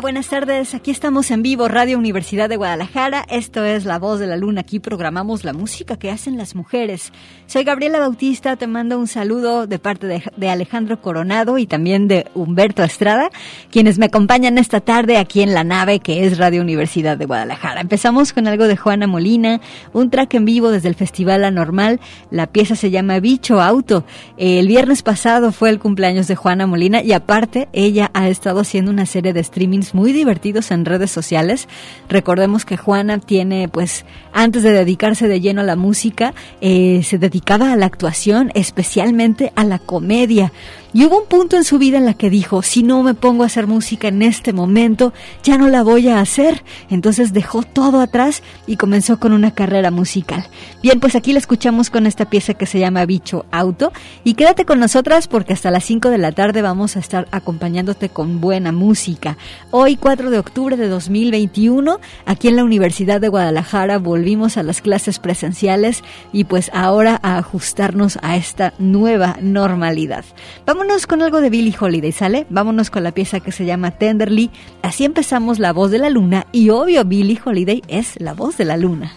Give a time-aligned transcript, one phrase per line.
[0.00, 0.74] Buenas tardes.
[0.74, 3.26] Aquí estamos en vivo, Radio Universidad de Guadalajara.
[3.28, 4.62] Esto es La Voz de la Luna.
[4.62, 7.12] Aquí programamos la música que hacen las mujeres.
[7.46, 8.56] Soy Gabriela Bautista.
[8.56, 13.28] Te mando un saludo de parte de, Alejandro Coronado y también de Humberto Estrada,
[13.70, 17.82] quienes me acompañan esta tarde aquí en la nave que es Radio Universidad de Guadalajara.
[17.82, 19.60] Empezamos con algo de Juana Molina,
[19.92, 22.00] un track en vivo desde el Festival Anormal.
[22.30, 24.04] La pieza se llama Bicho Auto.
[24.38, 28.90] El viernes pasado fue el cumpleaños de Juana Molina y aparte ella ha estado haciendo
[28.90, 31.68] una serie de streamings muy divertidos en redes sociales.
[32.08, 37.18] Recordemos que Juana tiene, pues, antes de dedicarse de lleno a la música, eh, se
[37.18, 40.52] dedicaba a la actuación, especialmente a la comedia.
[40.92, 43.44] Y hubo un punto en su vida en la que dijo, si no me pongo
[43.44, 45.12] a hacer música en este momento,
[45.44, 46.64] ya no la voy a hacer.
[46.88, 50.46] Entonces dejó todo atrás y comenzó con una carrera musical.
[50.82, 53.92] Bien, pues aquí la escuchamos con esta pieza que se llama Bicho Auto.
[54.24, 58.08] Y quédate con nosotras porque hasta las 5 de la tarde vamos a estar acompañándote
[58.08, 59.36] con buena música.
[59.70, 64.80] Hoy, 4 de octubre de 2021, aquí en la Universidad de Guadalajara volvimos a las
[64.80, 66.02] clases presenciales
[66.32, 70.24] y pues ahora a ajustarnos a esta nueva normalidad.
[70.66, 72.46] Vamos vámonos con algo de Billie Holiday, ¿sale?
[72.48, 74.50] Vámonos con la pieza que se llama Tenderly.
[74.80, 78.64] Así empezamos La Voz de la Luna y obvio Billie Holiday es la voz de
[78.64, 79.12] la luna.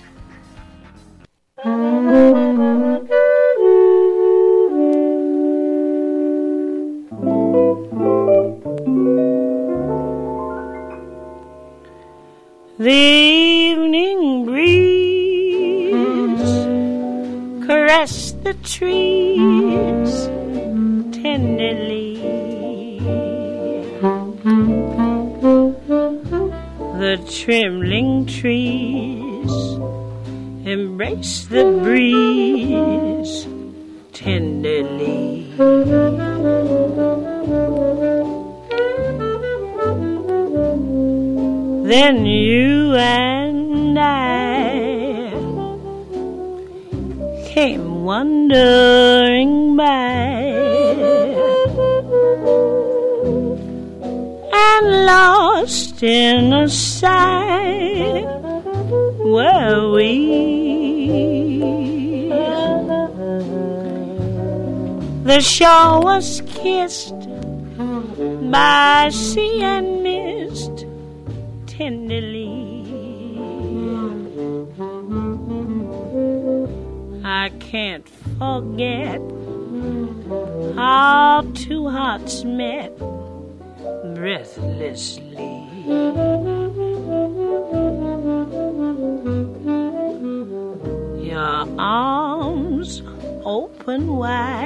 [12.77, 15.63] The evening breeze
[17.65, 18.92] caress the trees
[31.23, 32.02] the breeze
[65.53, 67.29] shore was kissed
[68.49, 70.87] by sea and mist
[71.67, 72.81] tenderly.
[77.23, 79.21] I can't forget
[80.75, 82.97] how two hearts met
[84.15, 85.53] breathlessly.
[91.29, 93.03] Your arms
[93.45, 94.62] open wide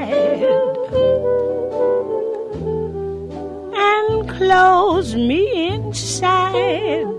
[5.17, 7.17] me inside.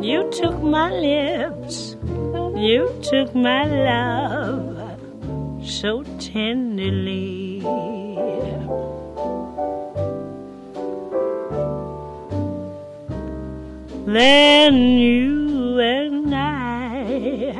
[0.00, 1.96] You took my lips,
[2.56, 4.78] you took my love
[5.62, 7.60] so tenderly.
[14.06, 17.52] Then you and I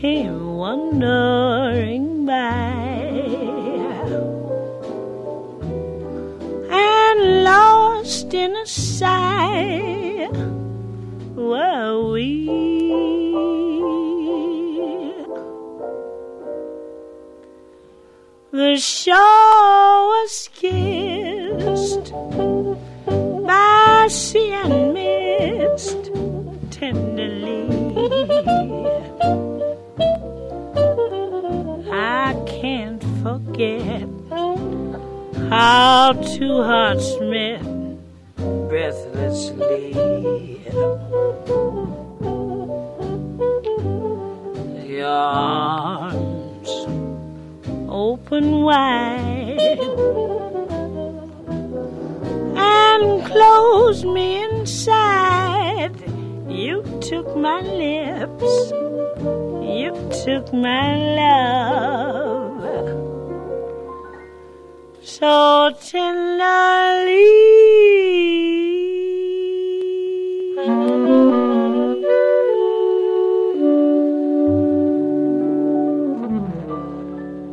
[0.00, 2.01] came wandering
[12.12, 12.46] we.
[18.50, 22.12] The shore was kissed
[23.46, 26.10] by sea and mist
[26.70, 27.62] tenderly.
[31.90, 34.08] I can't forget
[35.48, 37.71] how two hearts met
[38.72, 39.92] breathlessly.
[44.88, 46.70] Your arms
[47.90, 49.78] open wide
[52.56, 55.96] and close me inside.
[56.48, 58.72] You took my lips,
[59.76, 59.92] you
[60.24, 62.64] took my love
[65.02, 67.22] so tenderly.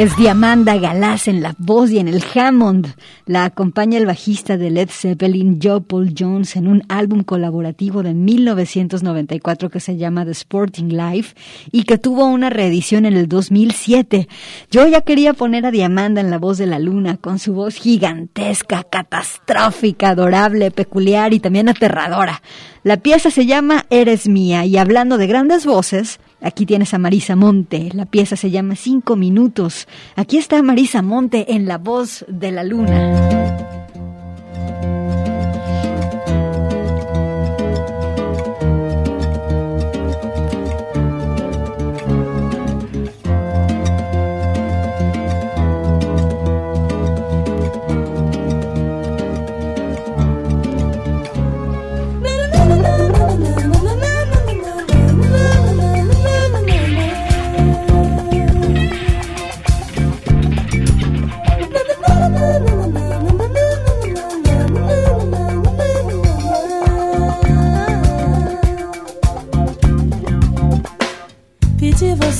[0.00, 2.94] Es Diamanda Galás en la voz y en el Hammond.
[3.26, 8.14] La acompaña el bajista de Led Zeppelin, Joe Paul Jones, en un álbum colaborativo de
[8.14, 11.36] 1994 que se llama The Sporting Life
[11.70, 14.26] y que tuvo una reedición en el 2007.
[14.70, 17.74] Yo ya quería poner a Diamanda en la voz de la luna, con su voz
[17.74, 22.40] gigantesca, catastrófica, adorable, peculiar y también aterradora.
[22.84, 27.36] La pieza se llama Eres Mía y hablando de grandes voces, Aquí tienes a Marisa
[27.36, 27.90] Monte.
[27.92, 29.88] La pieza se llama Cinco Minutos.
[30.16, 33.79] Aquí está Marisa Monte en La Voz de la Luna.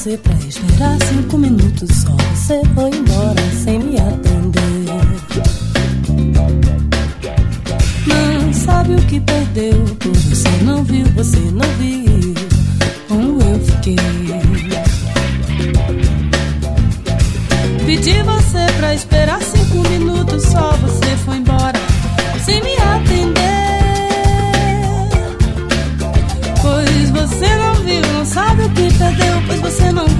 [0.00, 2.16] Você pra esperar cinco minutos só.
[2.35, 4.87] Você foi embora sem me atender.
[8.07, 9.85] Não sabe o que perdeu.
[10.31, 12.35] Você não viu, você não viu
[13.09, 13.96] como eu fiquei.
[17.85, 20.70] Pedi você pra esperar cinco minutos só.
[20.79, 21.00] Você
[29.81, 30.19] se mantiene.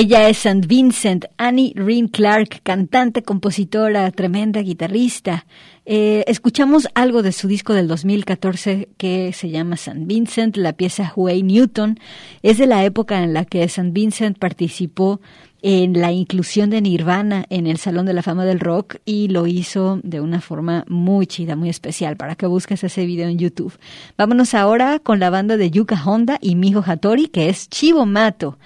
[0.00, 0.66] Ella es St.
[0.66, 5.44] Vincent, Annie Rin Clark, cantante, compositora, tremenda guitarrista.
[5.84, 10.06] Eh, escuchamos algo de su disco del 2014 que se llama St.
[10.06, 12.00] Vincent, la pieza Huey Newton.
[12.42, 13.90] Es de la época en la que St.
[13.92, 15.20] Vincent participó
[15.60, 19.46] en la inclusión de Nirvana en el Salón de la Fama del Rock y lo
[19.46, 23.78] hizo de una forma muy chida, muy especial, para que busques ese video en YouTube.
[24.16, 28.56] Vámonos ahora con la banda de Yuka Honda y Mijo Hattori, que es Chivo Mato.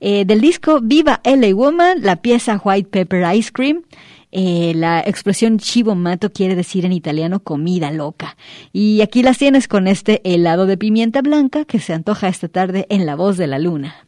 [0.00, 3.82] Eh, del disco Viva LA Woman, la pieza White Pepper Ice Cream.
[4.30, 8.36] Eh, la expresión chivo mato quiere decir en italiano comida loca.
[8.72, 12.86] Y aquí las tienes con este helado de pimienta blanca que se antoja esta tarde
[12.90, 14.07] en La Voz de la Luna.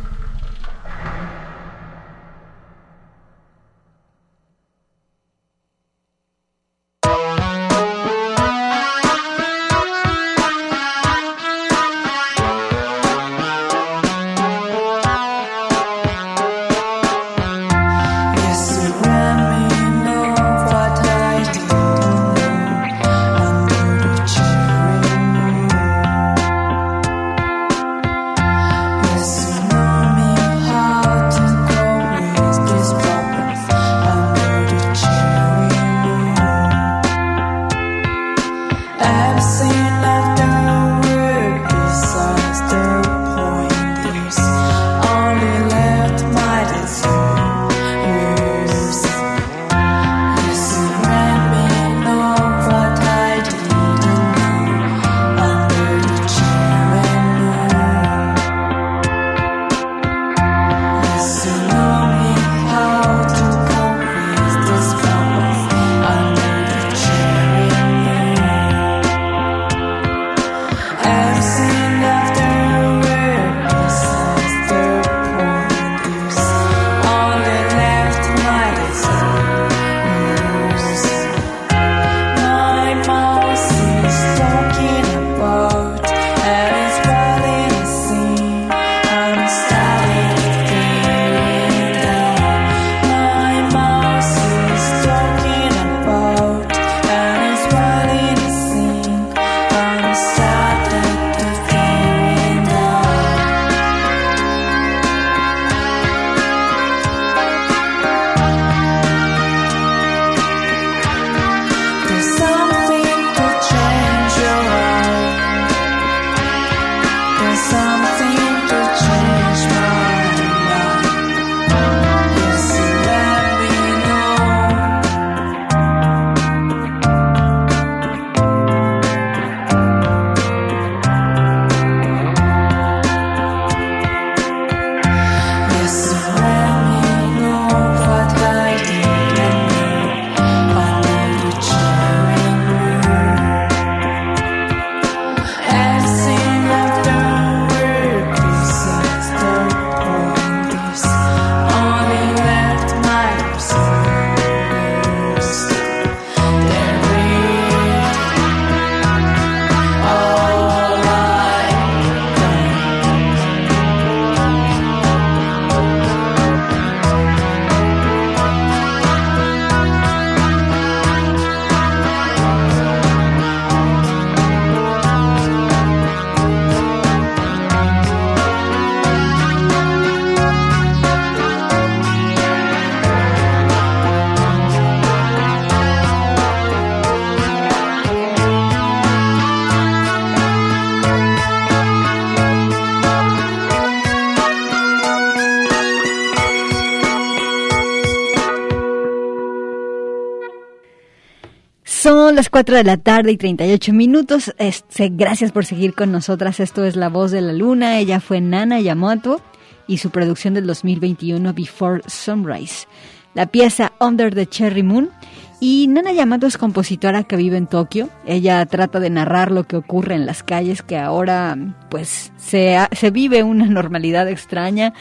[202.41, 204.51] Las 4 de la tarde y 38 minutos.
[204.57, 206.59] Este, gracias por seguir con nosotras.
[206.59, 207.99] Esto es La Voz de la Luna.
[207.99, 209.41] Ella fue Nana Yamato
[209.85, 212.87] y su producción del 2021 Before Sunrise.
[213.35, 215.11] La pieza Under the Cherry Moon.
[215.59, 218.09] Y Nana Yamato es compositora que vive en Tokio.
[218.25, 221.55] Ella trata de narrar lo que ocurre en las calles que ahora
[221.91, 224.93] pues se, se vive una normalidad extraña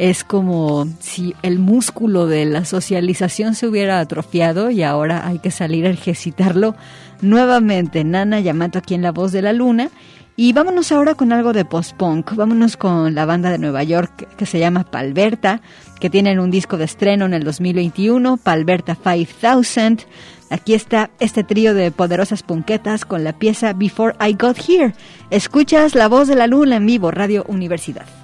[0.00, 5.50] es como si el músculo de la socialización se hubiera atrofiado y ahora hay que
[5.50, 6.74] salir a ejercitarlo
[7.20, 8.02] nuevamente.
[8.02, 9.90] Nana Yamato aquí en La Voz de la Luna.
[10.36, 12.34] Y vámonos ahora con algo de post-punk.
[12.34, 15.60] Vámonos con la banda de Nueva York que se llama Palberta,
[16.00, 20.06] que tienen un disco de estreno en el 2021, Palberta 5000.
[20.48, 24.94] Aquí está este trío de poderosas punquetas con la pieza Before I Got Here.
[25.28, 28.19] Escuchas La Voz de la Luna en vivo, Radio Universidad.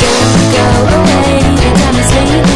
[0.00, 0.64] Go
[0.98, 1.40] away.
[1.62, 2.53] The time is leaving,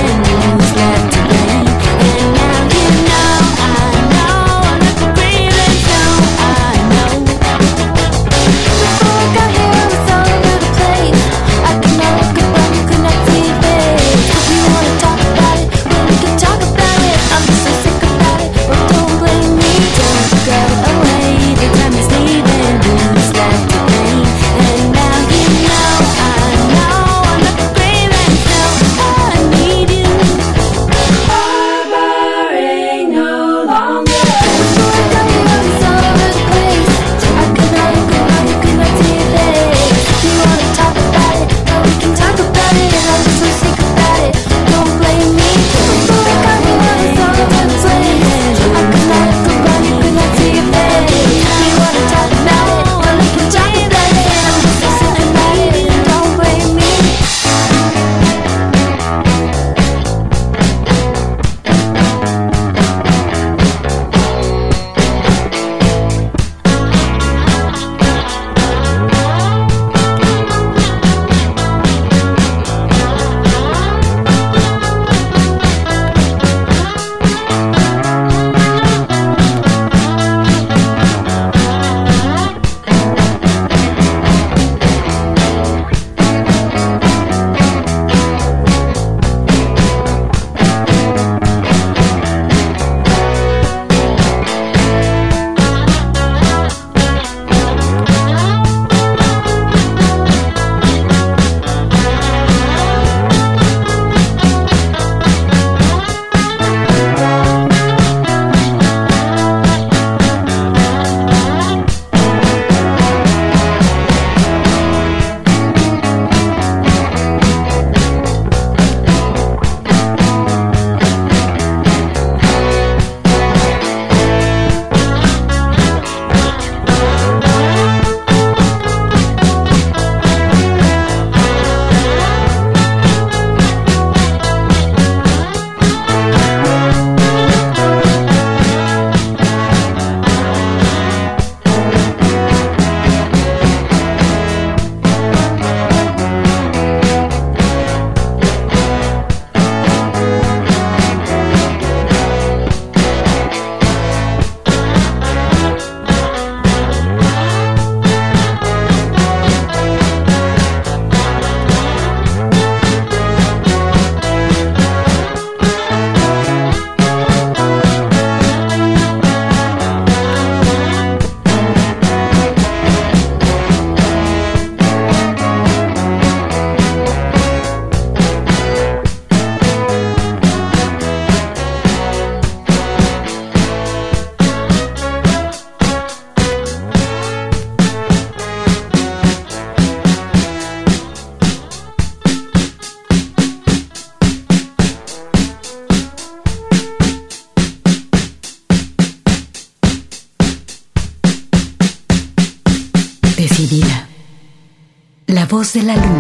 [205.73, 206.18] de la luna.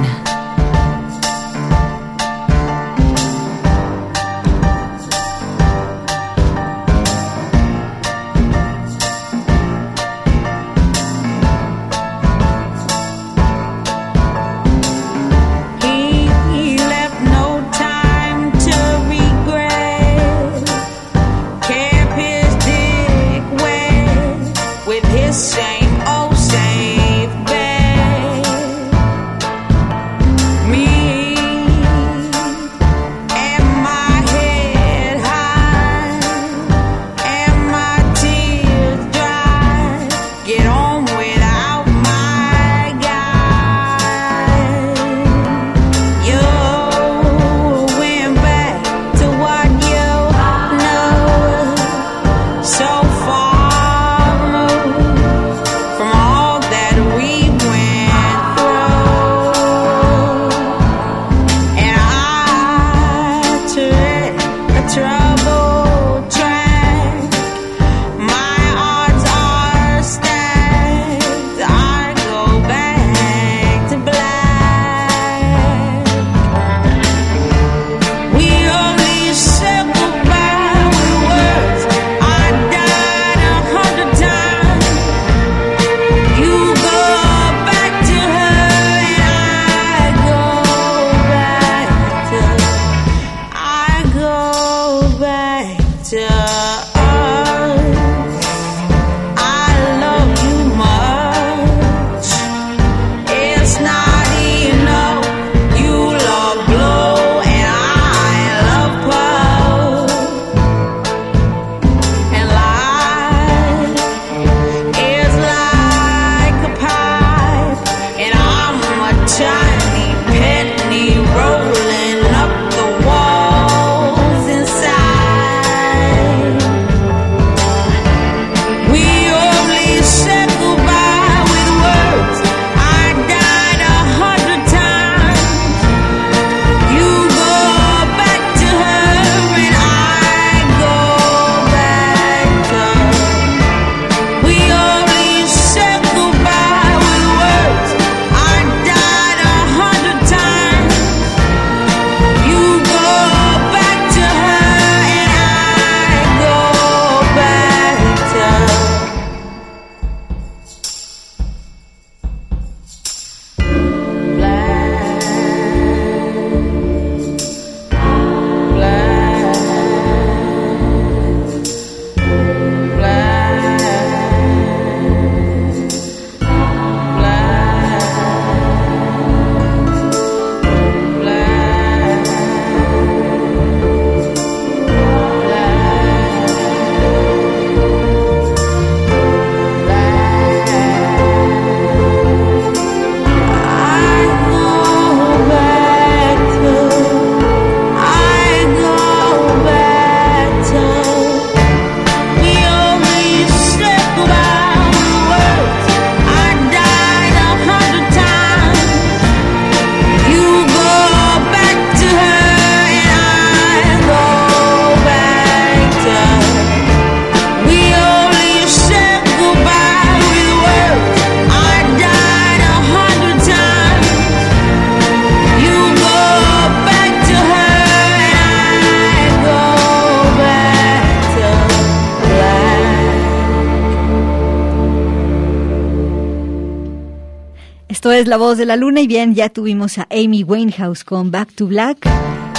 [238.38, 242.08] Voz de la Luna y bien, ya tuvimos a Amy Winehouse con Back to Black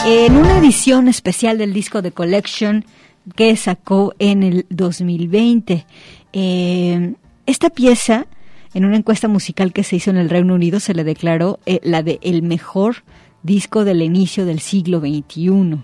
[0.05, 2.83] en una edición especial del disco de Collection
[3.33, 5.85] que sacó en el 2020.
[6.33, 7.13] Eh,
[7.45, 8.27] esta pieza,
[8.73, 11.79] en una encuesta musical que se hizo en el Reino Unido, se le declaró eh,
[11.81, 13.05] la de el mejor
[13.43, 15.77] disco del inicio del siglo XXI.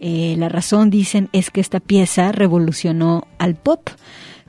[0.00, 3.88] Eh, la razón, dicen, es que esta pieza revolucionó al pop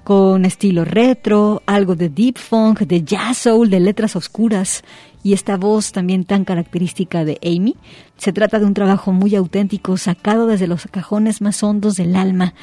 [0.03, 4.83] con estilo retro, algo de deep funk, de jazz soul, de letras oscuras
[5.23, 7.75] y esta voz también tan característica de Amy.
[8.17, 12.53] Se trata de un trabajo muy auténtico, sacado desde los cajones más hondos del alma.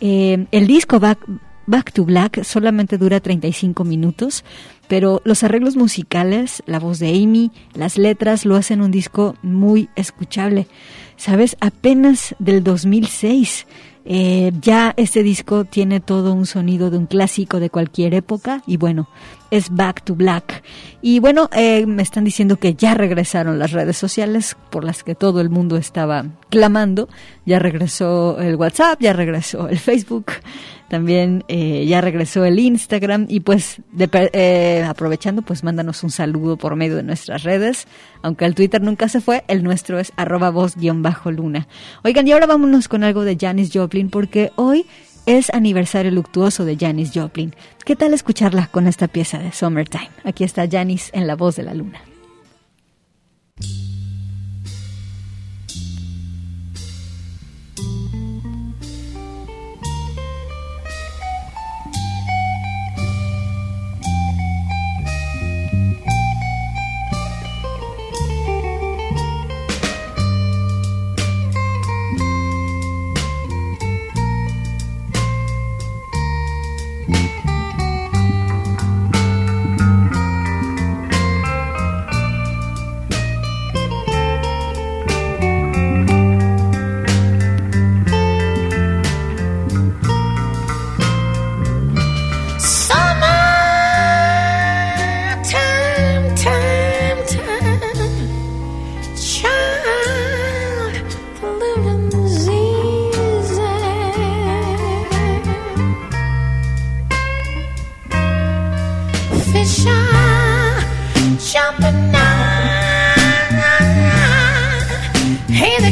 [0.00, 1.18] Eh, el disco Back,
[1.66, 4.42] Back to Black solamente dura 35 minutos,
[4.88, 9.90] pero los arreglos musicales, la voz de Amy, las letras lo hacen un disco muy
[9.94, 10.66] escuchable.
[11.18, 13.66] Sabes, apenas del 2006
[14.04, 18.76] Eh, ya este disco tiene todo un sonido de un clásico de cualquier época y
[18.76, 19.08] bueno,
[19.50, 20.62] es Back to Black.
[21.02, 25.14] Y bueno, eh, me están diciendo que ya regresaron las redes sociales por las que
[25.14, 27.08] todo el mundo estaba clamando.
[27.44, 30.26] Ya regresó el WhatsApp, ya regresó el Facebook,
[30.88, 33.80] también eh, ya regresó el Instagram y pues
[34.32, 37.86] eh, aprovechando pues mándanos un saludo por medio de nuestras redes.
[38.22, 41.68] Aunque el Twitter nunca se fue, el nuestro es arroba voz-luna.
[42.04, 44.86] Oigan, y ahora vámonos con algo de Janis Joplin porque hoy
[45.26, 47.54] es aniversario luctuoso de Janis Joplin.
[47.84, 50.10] ¿Qué tal escucharla con esta pieza de Summertime?
[50.24, 52.00] Aquí está Janis en la voz de la luna.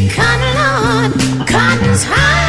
[0.08, 2.45] Cotton on, cotton's high.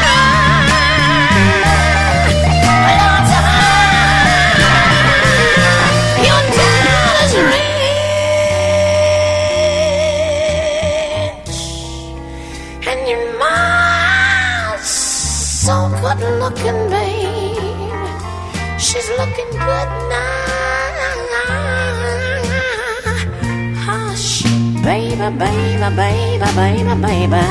[25.32, 27.42] baby, baby, baby, baby.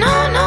[0.00, 0.37] No, no.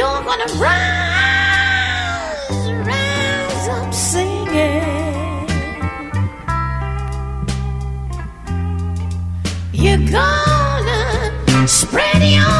[0.00, 5.46] you're gonna rise, rise up singing.
[9.72, 12.59] You're gonna spread your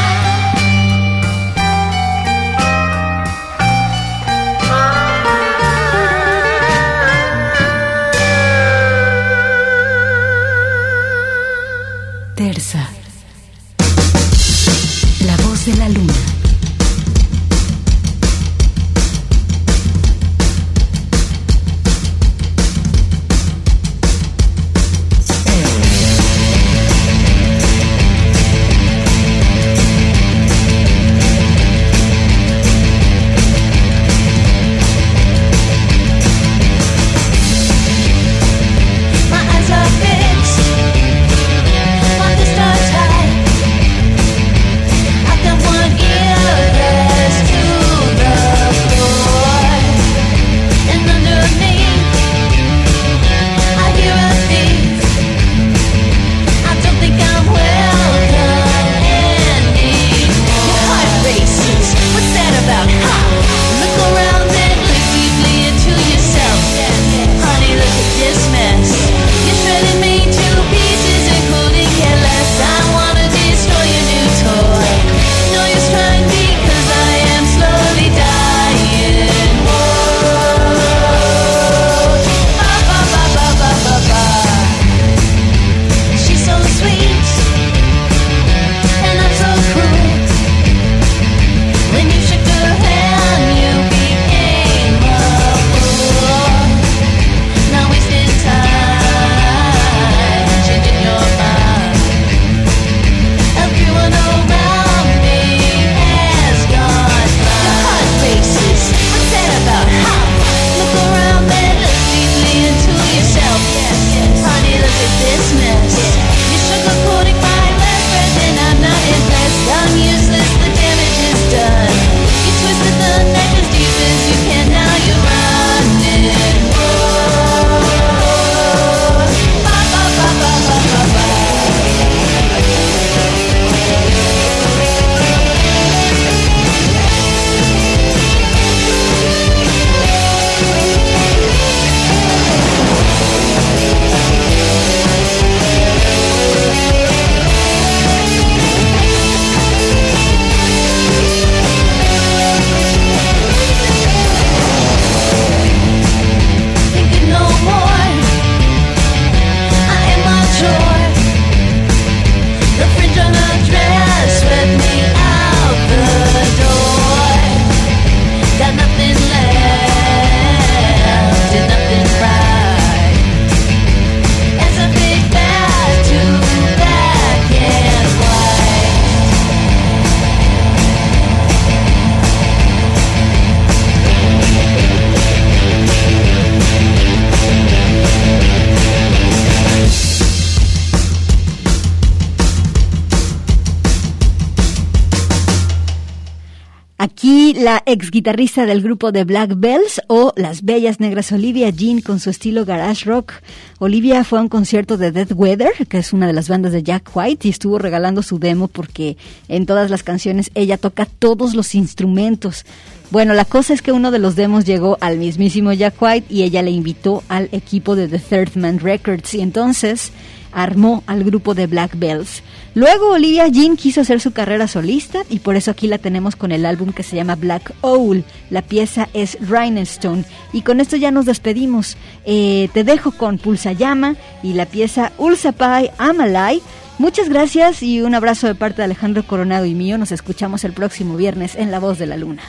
[197.71, 202.19] la ex guitarrista del grupo de Black Bells o Las Bellas Negras Olivia Jean con
[202.19, 203.35] su estilo garage rock.
[203.79, 206.83] Olivia fue a un concierto de Dead Weather, que es una de las bandas de
[206.83, 209.15] Jack White, y estuvo regalando su demo porque
[209.47, 212.65] en todas las canciones ella toca todos los instrumentos.
[213.09, 216.43] Bueno, la cosa es que uno de los demos llegó al mismísimo Jack White y
[216.43, 220.11] ella le invitó al equipo de The Third Man Records y entonces
[220.51, 222.43] armó al grupo de Black Bells.
[222.73, 226.51] Luego Olivia Jean quiso hacer su carrera solista y por eso aquí la tenemos con
[226.51, 228.23] el álbum que se llama Black Owl.
[228.49, 230.23] La pieza es Rhinestone
[230.53, 231.97] y con esto ya nos despedimos.
[232.25, 236.61] Eh, te dejo con Pulsa Llama y la pieza Ulsapai Amalai.
[236.97, 239.97] Muchas gracias y un abrazo de parte de Alejandro Coronado y mío.
[239.97, 242.43] Nos escuchamos el próximo viernes en La Voz de la Luna.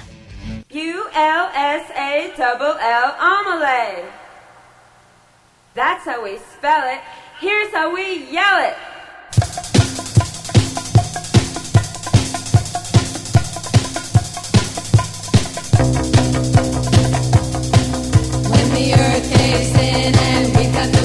[5.74, 7.00] That's how we spell it.
[7.43, 8.76] Here's how we yell it.
[18.49, 21.01] When the earth caves in and we got the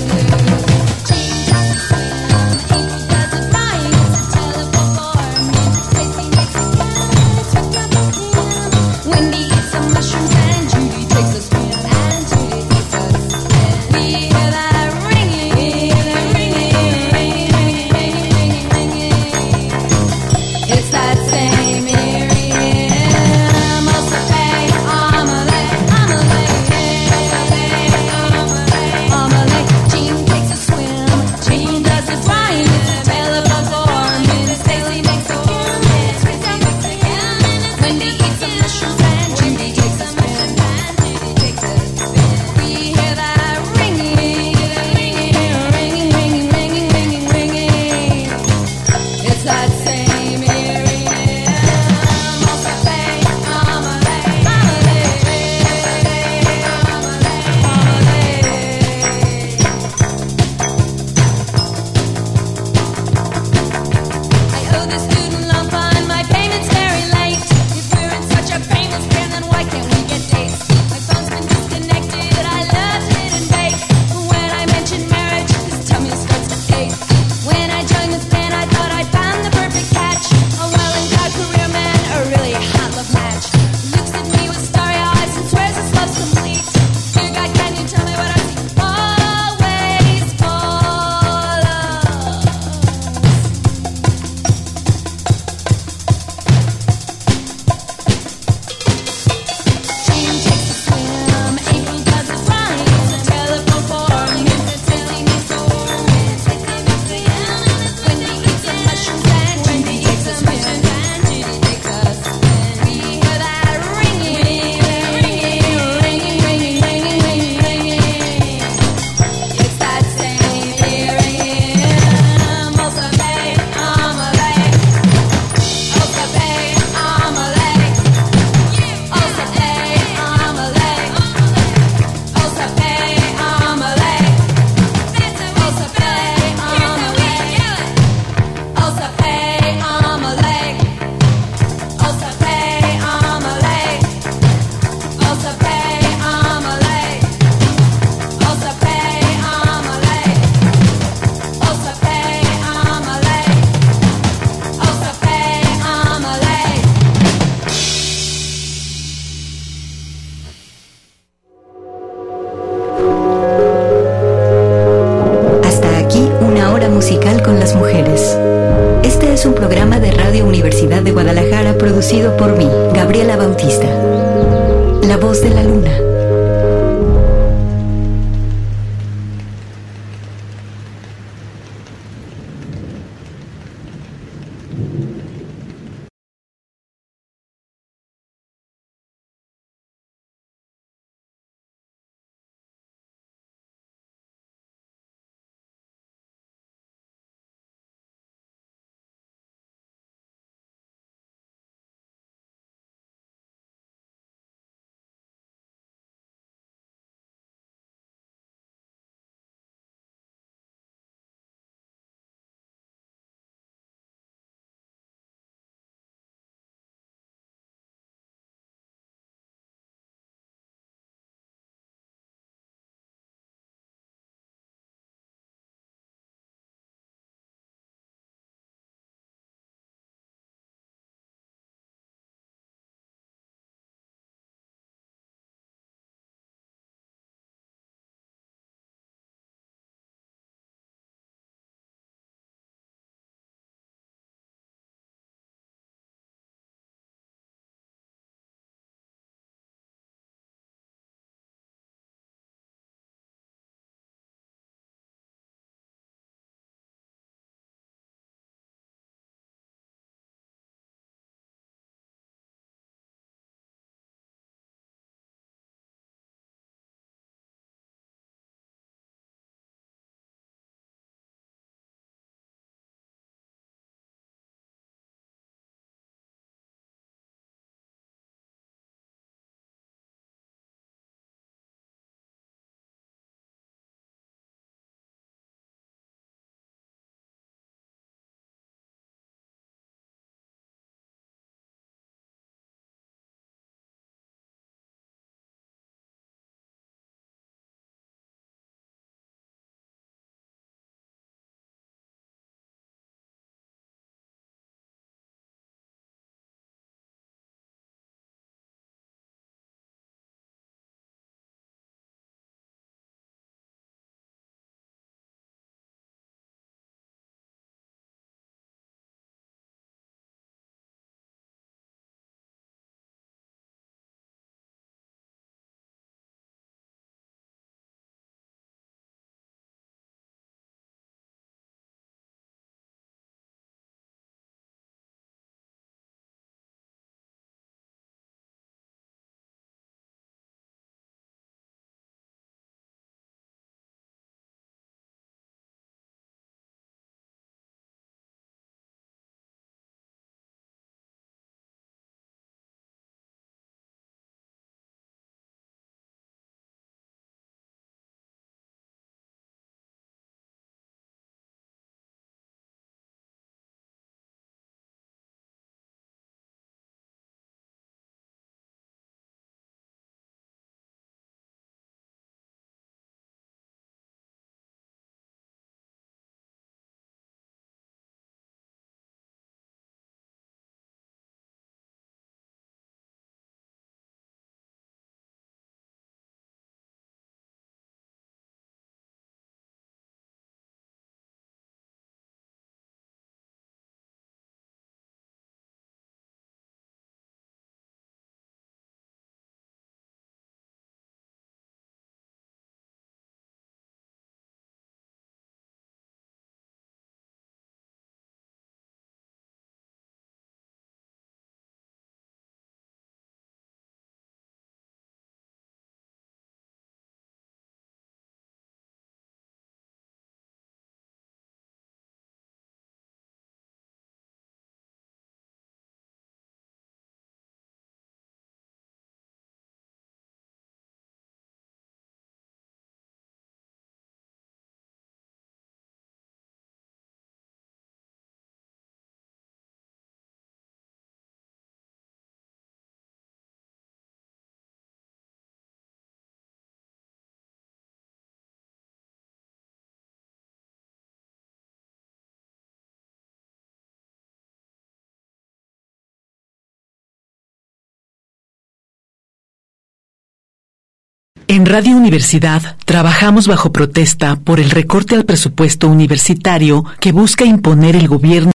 [461.50, 467.96] En Radio Universidad trabajamos bajo protesta por el recorte al presupuesto universitario que busca imponer
[467.96, 468.38] el gobierno